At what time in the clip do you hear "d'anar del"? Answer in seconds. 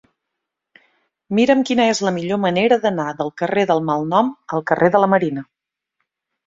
2.87-3.33